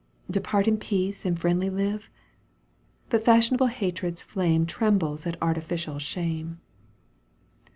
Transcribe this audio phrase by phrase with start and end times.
[0.31, 2.09] Depart in peace and friendly live?
[3.11, 6.59] But fashionable hatred's flame Trembles at artificial shame.